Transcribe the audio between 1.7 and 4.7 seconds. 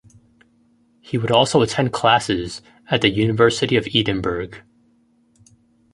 classes at the University of Edinburgh.